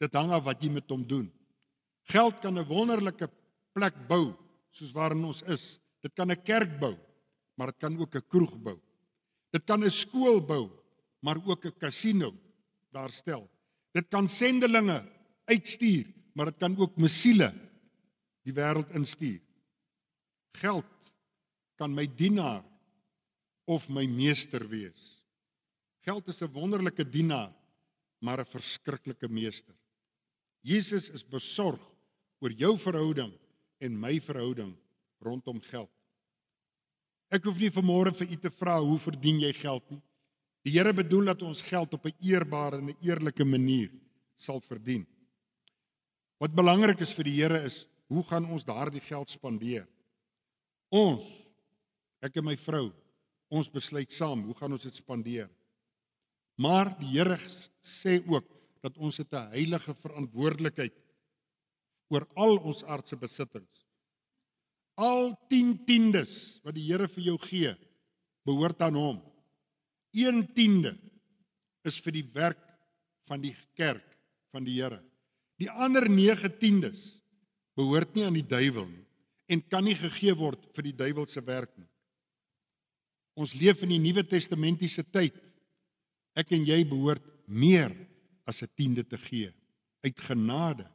[0.00, 1.26] Dit hang af wat jy met hom doen.
[2.12, 3.28] Geld kan 'n wonderlike
[3.74, 4.34] plek bou
[4.70, 5.80] soos waarin ons is.
[6.02, 6.96] Dit kan 'n kerk bou,
[7.56, 8.78] maar dit kan ook 'n kroeg bou.
[9.52, 10.70] Dit kan 'n skool bou,
[11.20, 12.34] maar ook 'n kasino
[12.92, 13.48] daar stel.
[13.92, 15.02] Dit kan sendelinge
[15.44, 17.52] uitstuur, maar dit kan ook missiele
[18.44, 19.40] die wêreld instuur.
[20.60, 21.10] Geld
[21.80, 22.62] kan my dienaar
[23.66, 25.00] of my meester wees.
[26.04, 27.52] Geld is 'n wonderlike dienaar,
[28.20, 29.74] maar 'n verskriklike meester.
[30.62, 31.80] Jesus is besorg
[32.40, 33.32] oor jou verhouding
[33.80, 34.76] en my verhouding
[35.20, 35.90] rondom geld.
[37.30, 40.02] Ek hoef nie vanmôre vir u te vra hoe verdien jy geld nie.
[40.64, 43.90] Die Here bedoel dat ons geld op 'n eerbare en 'n eerlike manier
[44.36, 45.06] sal verdien.
[46.40, 49.86] Wat belangrik is vir die Here is, hoe gaan ons daardie geld spandeer?
[50.94, 51.24] Ons,
[52.24, 52.88] ek en my vrou,
[53.54, 55.48] ons besluit saam, hoe gaan ons dit spandeer?
[56.60, 57.38] Maar die Here
[58.00, 58.46] sê ook
[58.84, 60.94] dat ons het 'n heilige verantwoordelikheid
[62.12, 63.86] oor al ons aardse besittings.
[64.94, 67.74] Al 10 tiendes wat die Here vir jou gee,
[68.44, 69.22] behoort aan hom.
[70.12, 70.98] 1/10
[71.84, 72.62] is vir die werk
[73.26, 74.04] van die kerk
[74.52, 75.02] van die Here.
[75.58, 77.23] Die ander 9 tiendes
[77.76, 79.04] behoort nie aan die duiwel nie
[79.52, 81.88] en kan nie gegee word vir die duiwel se werk nie.
[83.36, 85.36] Ons leef in die Nuwe Testamentiese tyd.
[86.38, 87.92] Ek en jy behoort meer
[88.46, 89.52] as 'n tiende te gee
[90.04, 90.86] uit genade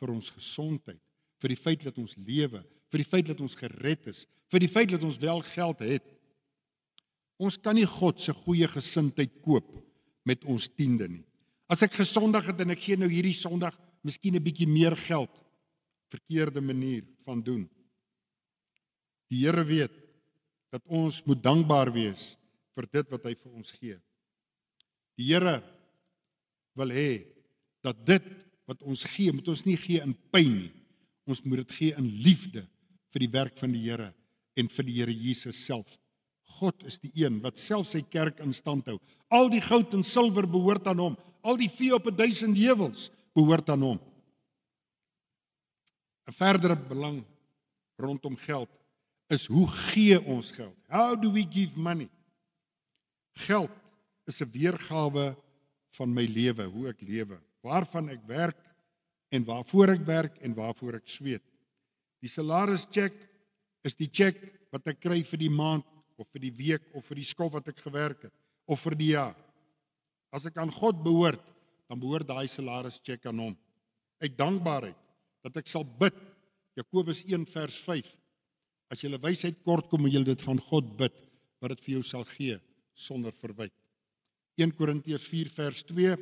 [0.00, 1.00] vir ons gesondheid,
[1.40, 4.68] vir die feit dat ons lewe, vir die feit dat ons gered is, vir die
[4.72, 6.04] feit dat ons wel geld het.
[7.38, 9.68] Ons kan nie God se goeie gesindheid koop
[10.24, 11.24] met ons tiende nie.
[11.68, 15.30] As ek gesondig het en ek gee nou hierdie Sondag miskien 'n bietjie meer geld,
[16.12, 17.66] verkeerde manier van doen.
[19.28, 19.94] Die Here weet
[20.72, 22.22] dat ons moet dankbaar wees
[22.76, 23.96] vir dit wat hy vir ons gee.
[25.18, 25.58] Die Here
[26.78, 27.10] wil hê
[27.84, 28.24] dat dit
[28.68, 30.72] wat ons gee, moet ons nie gee in pyn nie.
[31.28, 32.64] Ons moet dit gee in liefde
[33.12, 34.12] vir die werk van die Here
[34.58, 35.88] en vir die Here Jesus self.
[36.58, 38.96] God is die een wat self sy kerk in stand hou.
[39.28, 41.16] Al die goud en silwer behoort aan hom.
[41.44, 44.00] Al die vee op 'n duisend heuwels behoort aan hom.
[46.28, 47.24] 'n Verdere belang
[47.96, 48.68] rondom geld
[49.32, 50.76] is hoe gee ons geld?
[50.88, 52.08] How do we give money?
[53.48, 53.72] Geld
[54.26, 55.36] is 'n weergawe
[55.96, 58.60] van my lewe, hoe ek lewe, waarvan ek werk
[59.32, 61.42] en waarvoor ek werk en waarvoor ek sweet.
[62.20, 63.14] Die salarischeck
[63.84, 65.84] is die cheque wat ek kry vir die maand
[66.18, 68.34] of vir die week of vir die skof wat ek gewerk het
[68.66, 69.36] of vir die jaar.
[70.32, 71.44] As ek aan God behoort,
[71.88, 73.56] dan behoort daai salaris check aan hom.
[74.20, 75.07] Uit dankbaarheid
[75.48, 76.16] dat ek sal bid.
[76.78, 78.06] Jakobus 1 vers 5.
[78.92, 81.16] As jy wysheid kort kom, moet jy dit van God bid
[81.58, 82.56] wat dit vir jou sal gee
[82.98, 83.74] sonder verwyte.
[84.58, 86.14] 1 Korintiërs 4 vers 2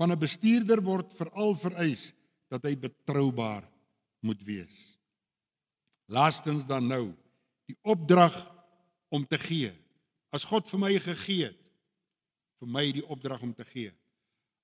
[0.00, 2.12] van 'n bestuurder word veral vereis
[2.50, 3.64] dat hy betroubaar
[4.20, 4.74] moet wees.
[6.08, 7.14] Laastens dan nou
[7.68, 8.34] die opdrag
[9.10, 9.72] om te gee.
[10.32, 11.60] As God vir my gegee het,
[12.60, 13.92] vir my die opdrag om te gee.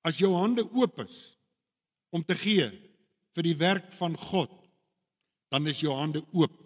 [0.04, 1.16] As jou hande oop is
[2.10, 2.68] om te gee
[3.38, 4.50] vir die werk van God,
[5.54, 6.56] dan is jou hande oop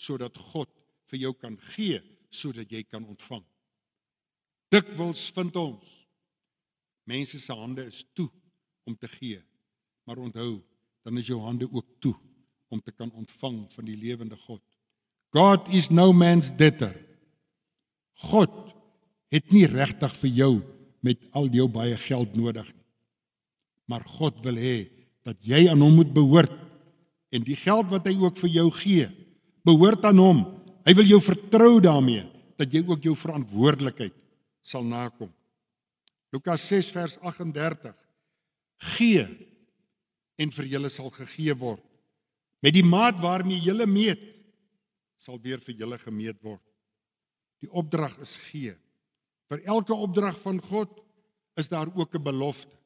[0.00, 0.70] sodat God
[1.12, 2.00] vir jou kan gee
[2.32, 3.44] sodat jy kan ontvang.
[4.72, 5.92] Dikwels vind ons
[7.06, 8.26] Mense se hande is toe
[8.82, 9.38] om te gee.
[10.10, 10.56] Maar onthou,
[11.06, 12.14] dan is jou hande ook toe
[12.74, 14.62] om te kan ontvang van die lewende God.
[15.30, 16.96] God is no man's debtor.
[18.26, 18.50] God
[19.30, 20.52] het nie regtig vir jou
[21.06, 22.86] met al jou baie geld nodig nie.
[23.86, 24.78] Maar God wil hê
[25.26, 26.54] dat jy aan hom moet behoort
[27.34, 29.08] en die geld wat hy ook vir jou gee,
[29.66, 30.44] behoort aan hom.
[30.86, 32.22] Hy wil jou vertrou daarmee
[32.56, 34.14] dat jy ook jou verantwoordelikheid
[34.66, 35.32] sal nakom.
[36.34, 37.94] Lukas 6 vers 38.
[38.96, 39.26] Gee
[40.36, 41.82] en vir julle sal gegee word.
[42.62, 44.22] Met die maat waarmee julle meet,
[45.22, 46.62] sal weer vir julle gemeet word.
[47.64, 48.74] Die opdrag is gee.
[49.50, 50.92] Vir elke opdrag van God
[51.56, 52.76] is daar ook 'n belofte.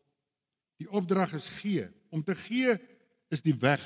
[0.78, 1.88] Die opdrag is gee.
[2.10, 2.74] Om te gee
[3.30, 3.82] is die weg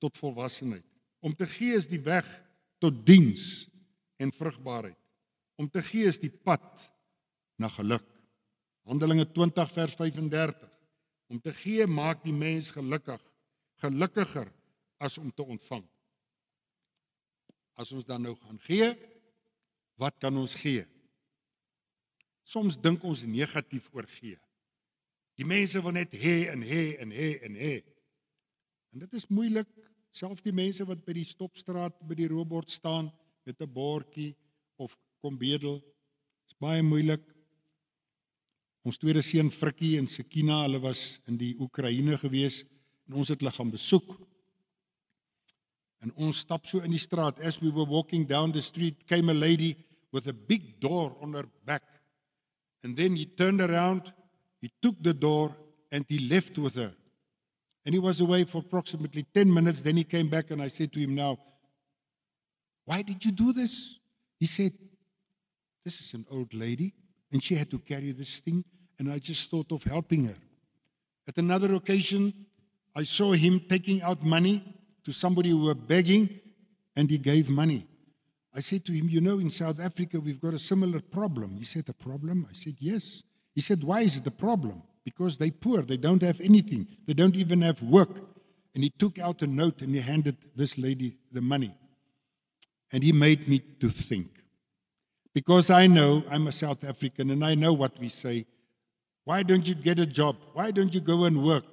[0.00, 0.86] tot volwassenheid.
[1.20, 2.26] Om te gee is die weg
[2.80, 3.42] tot diens
[4.20, 4.96] en vrugbaarheid.
[5.60, 6.66] Om te gee is die pad
[7.60, 8.06] na geluk.
[8.88, 10.68] Handelinge 20 vers 35.
[11.30, 13.20] Om te gee maak die mens gelukkig,
[13.84, 14.48] gelukkiger
[14.98, 15.84] as om te ontvang.
[17.80, 18.88] As ons dan nou gaan gee,
[20.00, 20.82] wat kan ons gee?
[22.50, 24.36] Soms dink ons negatief oor gee.
[25.40, 27.78] Die mense wil net hê en hê en hê en hê.
[28.92, 29.68] En dit is moeilik,
[30.12, 33.08] selfs die mense wat by die stopstraat by die robord staan
[33.48, 34.34] met 'n bordjie
[34.76, 35.80] of kom bedel.
[35.80, 37.24] Dit is baie moeilik.
[38.84, 42.62] Ons tweede seun Frikkie en Sekina, hulle was in die Oekraïne gewees
[43.08, 44.20] en ons het hulle gaan besoek.
[46.00, 47.40] En ons stap so in die straat.
[47.40, 49.76] As we were walking down the street, came a lady
[50.12, 51.84] with a big door on her back.
[52.82, 54.12] And then he turned around,
[54.60, 55.54] he took the door
[55.90, 56.92] and he left with her.
[57.84, 59.82] And he was away for approximately 10 minutes.
[59.82, 61.38] Then he came back and I said to him, Now,
[62.84, 63.96] why did you do this?
[64.38, 64.72] He said,
[65.84, 66.94] This is an old lady
[67.32, 68.64] and she had to carry this thing.
[68.98, 70.36] And I just thought of helping her.
[71.26, 72.34] At another occasion,
[72.94, 76.40] I saw him taking out money to somebody who were begging
[76.96, 77.86] and he gave money.
[78.54, 81.56] I said to him, You know, in South Africa, we've got a similar problem.
[81.56, 82.46] He said, A problem?
[82.50, 83.22] I said, Yes.
[83.54, 84.82] He said, Why is it a problem?
[85.04, 85.82] Because they're poor.
[85.82, 86.86] They don't have anything.
[87.06, 88.10] They don't even have work.
[88.74, 91.74] And he took out a note and he handed this lady the money.
[92.92, 94.28] And he made me to think.
[95.34, 98.46] Because I know I'm a South African and I know what we say.
[99.24, 100.36] Why don't you get a job?
[100.54, 101.64] Why don't you go and work?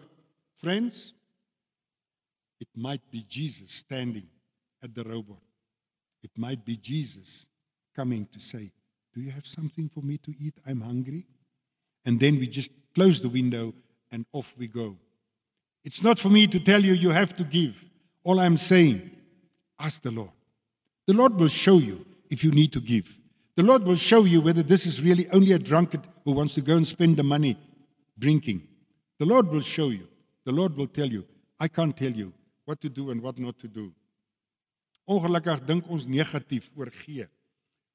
[0.61, 1.13] Friends,
[2.59, 4.27] it might be Jesus standing
[4.83, 5.41] at the robot.
[6.23, 7.45] It might be Jesus
[7.95, 8.71] coming to say,
[9.13, 10.55] Do you have something for me to eat?
[10.65, 11.25] I'm hungry.
[12.07, 13.73] And then we just close the window
[14.13, 14.95] and off we go.
[15.83, 17.75] It's not for me to tell you you have to give.
[18.23, 19.11] All I'm saying,
[19.77, 20.31] ask the Lord.
[21.05, 23.05] The Lord will show you if you need to give.
[23.57, 26.61] The Lord will show you whether this is really only a drunkard who wants to
[26.61, 27.59] go and spend the money
[28.17, 28.65] drinking.
[29.19, 30.07] The Lord will show you.
[30.45, 31.25] The Lord will tell you.
[31.59, 32.31] I can't tell you
[32.63, 33.91] what to do and what not to do.
[35.09, 37.25] Ongelukkig dink ons negatief oor gee.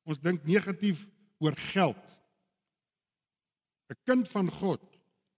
[0.06, 0.98] Ons dink negatief
[1.40, 1.96] oor geld.
[3.92, 4.80] 'n Kind van God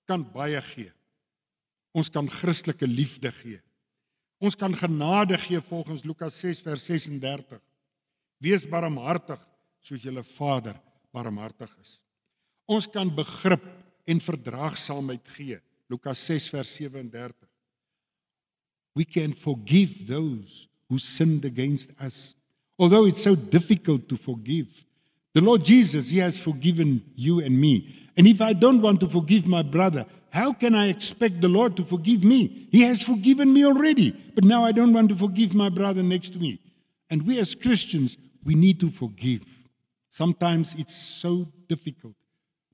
[0.06, 0.92] kan baie gee.
[1.92, 3.60] Ons kan Christelike liefde gee.
[4.38, 7.60] Ons kan genade gee volgens Lukas 6 vers 36.
[8.38, 9.40] Wees barmhartig
[9.80, 10.76] soos julle Vader
[11.14, 12.00] barmhartig is.
[12.66, 13.64] Ons kan begrip
[14.06, 15.60] en verdraagsaamheid gee.
[15.88, 17.34] Lukas 6 vers 37.
[18.94, 22.34] We can forgive those who sinned against us.
[22.78, 24.70] Although it's so difficult to forgive,
[25.34, 27.94] the Lord Jesus, He has forgiven you and me.
[28.16, 31.76] And if I don't want to forgive my brother, how can I expect the Lord
[31.76, 32.68] to forgive me?
[32.70, 36.32] He has forgiven me already, but now I don't want to forgive my brother next
[36.32, 36.60] to me.
[37.10, 39.42] And we as Christians, we need to forgive.
[40.10, 42.14] Sometimes it's so difficult,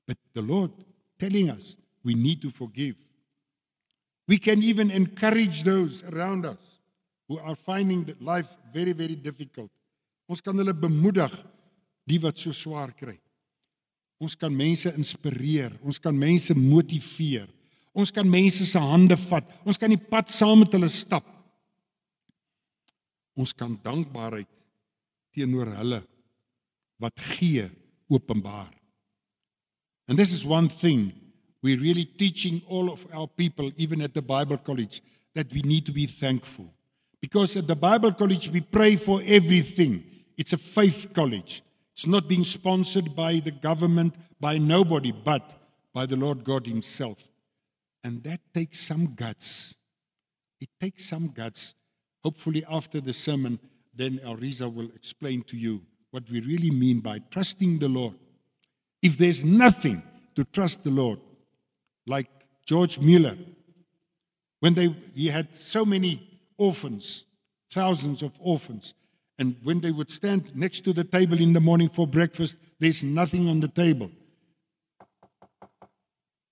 [0.07, 0.71] but the Lord
[1.19, 2.95] telling us we need to forgive.
[4.27, 6.59] We can even encourage those around us
[7.27, 9.69] who are finding life very very difficult.
[10.29, 11.33] Ons kan hulle bemoedig
[12.11, 13.15] die wat so swaar kry.
[14.21, 17.47] Ons kan mense inspireer, ons kan mense motiveer.
[17.91, 19.47] Ons kan mense se hande vat.
[19.67, 21.25] Ons kan die pad saam met hulle stap.
[23.35, 24.47] Ons kan dankbaarheid
[25.35, 26.01] teenoor hulle
[27.01, 27.65] wat gee
[28.11, 28.69] openbaar.
[30.07, 31.11] And this is one thing
[31.63, 35.01] we're really teaching all of our people even at the Bible college
[35.35, 36.67] that we need to be thankful.
[37.21, 40.03] Because at the Bible College, we pray for everything.
[40.37, 41.61] It's a faith college.
[41.95, 45.43] It's not being sponsored by the government, by nobody, but
[45.93, 47.17] by the Lord God Himself.
[48.03, 49.75] And that takes some guts.
[50.59, 51.73] It takes some guts.
[52.23, 53.59] Hopefully, after the sermon,
[53.95, 55.81] then Ariza will explain to you
[56.11, 58.15] what we really mean by trusting the Lord.
[59.01, 60.03] If there's nothing
[60.35, 61.19] to trust the Lord,
[62.05, 62.27] like
[62.65, 63.37] George Mueller,
[64.59, 67.25] when they, he had so many orphans,
[67.73, 68.93] thousands of orphans,
[69.41, 73.01] and when they would stand next to the table in the morning for breakfast, there's
[73.01, 74.11] nothing on the table.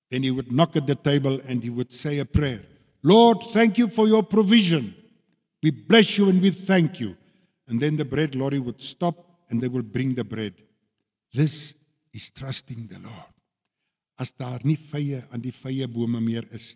[0.10, 2.62] Then he would knock at the table and he would say a prayer
[3.04, 4.96] Lord, thank you for your provision.
[5.62, 7.16] We bless you and we thank you.
[7.68, 9.16] And then the bread lorry would stop
[9.50, 10.56] and they would bring the bread.
[11.32, 11.76] This
[12.12, 13.34] is trusting the Lord.
[14.18, 16.74] As daar nie vye aan die vye bome meer is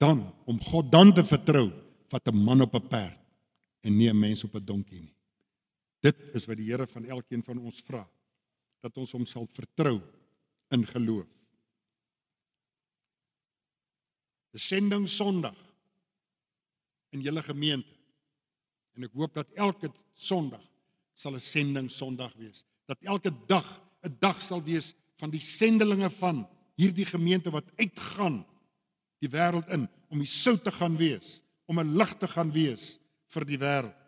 [0.00, 1.68] dan om God dan te vertrou
[2.10, 3.21] vat 'n man op 'n perd
[3.82, 5.14] en nie 'n mens op 'n donkie nie.
[6.00, 8.08] Dit is wat die Here van elkeen van ons vra
[8.80, 10.00] dat ons hom sal vertrou
[10.74, 11.28] in geloof.
[14.52, 15.58] Die sending Sondag
[17.10, 17.88] in julle gemeente.
[18.96, 20.64] En ek hoop dat elke Sondag
[21.14, 22.64] sal 'n sending Sondag wees.
[22.86, 28.44] Dat elke dag 'n dag sal wees van die sendelinge van hierdie gemeente wat uitgaan
[29.18, 32.98] die wêreld in om die sout te gaan wees, om 'n lig te gaan wees
[33.32, 33.98] vir die wêreld.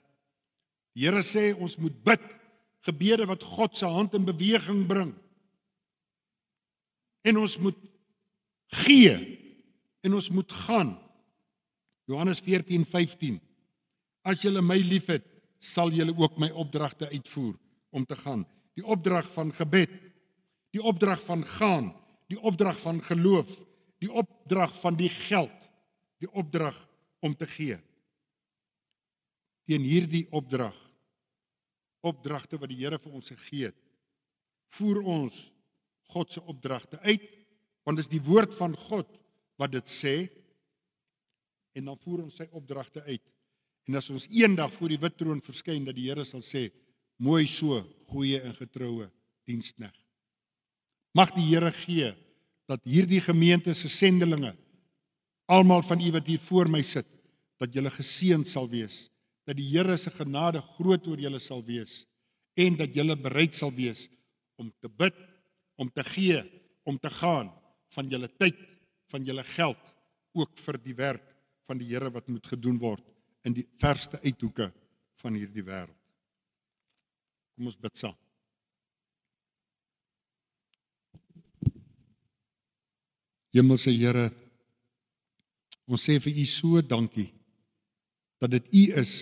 [0.95, 2.23] Die Here sê ons moet bid
[2.87, 5.15] gebede wat God se hand in beweging bring.
[7.25, 7.79] En ons moet
[8.85, 9.15] gee
[10.05, 10.95] en ons moet gaan.
[12.07, 13.41] Johannes 14:15
[14.25, 15.25] As julle my liefhet,
[15.61, 17.55] sal julle ook my opdragte uitvoer
[17.93, 18.45] om te gaan.
[18.75, 19.93] Die opdrag van gebed,
[20.73, 21.93] die opdrag van gaan,
[22.29, 23.51] die opdrag van geloof,
[24.01, 25.69] die opdrag van die geld,
[26.19, 26.77] die opdrag
[27.21, 27.79] om te gee.
[29.69, 30.77] Teen hierdie opdrag
[32.05, 33.79] opdragte wat die Here vir ons gegee het,
[34.77, 35.37] voer ons
[36.13, 37.25] God se opdragte uit,
[37.85, 39.09] want dit is die woord van God
[39.61, 40.15] wat dit sê
[41.75, 43.25] en dan voer ons sy opdragte uit.
[43.89, 46.69] En as ons eendag voor die wit troon verskyn dat die Here sal sê,
[47.21, 47.81] mooi so,
[48.13, 49.09] goeie en getroue
[49.49, 50.01] diensknegt.
[51.15, 52.13] Mag die Here gee
[52.69, 54.55] dat hierdie gemeente se sendelinge
[55.47, 57.09] almal van u wat hier voor my sit,
[57.61, 58.95] dat julle geseën sal wees,
[59.45, 61.93] dat die Here se genade groot oor julle sal wees
[62.57, 64.07] en dat julle bereid sal wees
[64.61, 65.17] om te bid,
[65.77, 66.41] om te gee,
[66.87, 67.51] om te gaan
[67.97, 68.59] van julle tyd,
[69.11, 69.91] van julle geld
[70.35, 71.27] ook vir die werk
[71.69, 73.05] van die Here wat moet gedoen word
[73.45, 74.71] in die verste uithoeke
[75.23, 75.97] van hierdie wêreld.
[77.55, 78.17] Kom ons bid saam.
[83.55, 84.31] Hemelse Here,
[85.87, 87.31] ons sê vir U so dankie
[88.45, 89.15] dat dit U is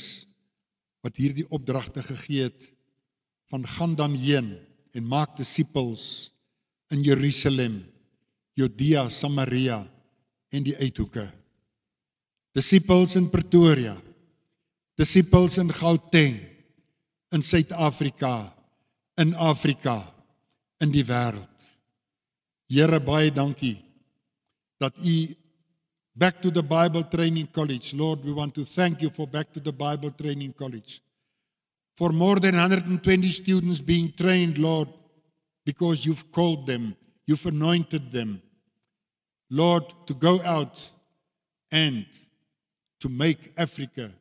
[1.03, 2.71] wat hierdie opdragte gegee het
[3.53, 4.57] van gaan dan heen
[4.93, 6.31] en maak disippels
[6.91, 7.85] in Jerusalem,
[8.59, 9.87] Judea, Samaria
[10.51, 11.31] en die uithoeke.
[12.53, 13.95] Disippels in Pretoria,
[14.99, 16.41] disippels in Gauteng,
[17.33, 18.53] in Suid-Afrika,
[19.17, 20.03] in Afrika,
[20.83, 21.49] in die wêreld.
[22.69, 23.79] Here baie dankie
[24.83, 25.15] dat u
[26.15, 27.95] Back to the Bible Training College.
[27.95, 31.01] Lord, we want to thank you for Back to the Bible Training College.
[31.97, 34.89] For more than 120 students being trained, Lord,
[35.65, 36.97] because you've called them,
[37.27, 38.43] you've anointed them,
[39.49, 40.79] Lord, to go out
[41.71, 42.05] and
[43.01, 44.13] to make Africa,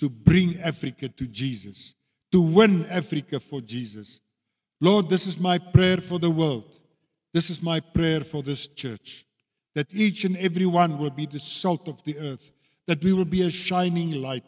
[0.00, 1.94] to bring Africa to Jesus,
[2.32, 4.20] to win Africa for Jesus.
[4.80, 6.64] Lord, this is my prayer for the world.
[7.32, 9.24] This is my prayer for this church
[9.74, 12.52] that each and every one will be the salt of the earth,
[12.86, 14.44] that we will be a shining light.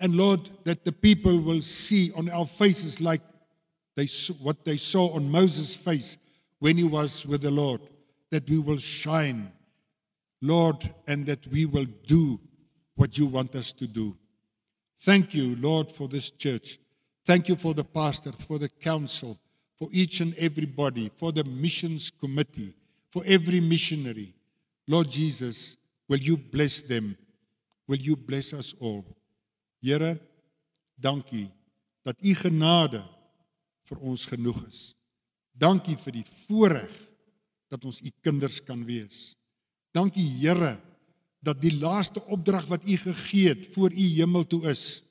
[0.00, 3.20] And Lord, that the people will see on our faces like
[3.96, 4.08] they,
[4.40, 6.16] what they saw on Moses' face
[6.58, 7.80] when he was with the Lord,
[8.30, 9.52] that we will shine,
[10.40, 12.40] Lord, and that we will do
[12.96, 14.16] what you want us to do.
[15.04, 16.78] Thank you, Lord, for this church.
[17.26, 19.38] Thank you for the pastor, for the council,
[19.78, 22.74] for each and everybody, for the missions committee,
[23.12, 24.34] for every missionary.
[24.86, 25.76] Lord Jesus,
[26.08, 27.16] will you bless them?
[27.86, 29.04] Will you bless us all?
[29.82, 30.18] Here,
[31.00, 31.50] dankie
[32.06, 33.02] dat u genade
[33.90, 34.80] vir ons genoeg is.
[35.58, 36.92] Dankie vir die voorreg
[37.72, 39.34] dat ons u kinders kan wees.
[39.94, 40.76] Dankie Here
[41.42, 45.02] dat die laaste opdrag wat u gegee het voor u hemel toe is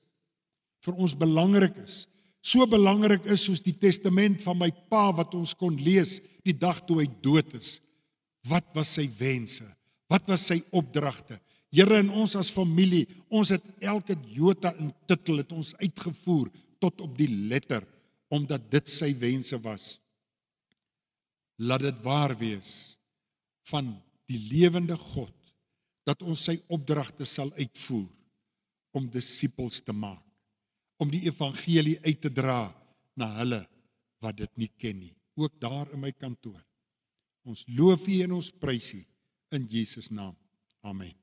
[0.86, 2.06] vir ons belangrik is.
[2.42, 6.18] So belangrik is soos die testament van my pa wat ons kon lees
[6.48, 7.76] die dag toe hy dood is.
[8.50, 9.66] Wat was sy wense?
[10.10, 11.38] Wat was sy opdragte?
[11.72, 16.50] Here in ons as familie, ons het elke jota in titel het ons uitgevoer
[16.84, 17.86] tot op die letter
[18.32, 19.84] omdat dit sy wense was.
[21.62, 22.72] Laat dit waar wees
[23.70, 23.94] van
[24.32, 25.36] die lewende God
[26.08, 28.10] dat ons sy opdragte sal uitvoer
[28.98, 30.24] om disippels te maak,
[31.00, 32.66] om die evangelie uit te dra
[33.16, 33.62] na hulle
[34.24, 36.60] wat dit nie ken nie, ook daar in my kantoor
[37.48, 39.02] Ons loof U en ons prys U
[39.58, 40.36] in Jesus naam.
[40.82, 41.21] Amen.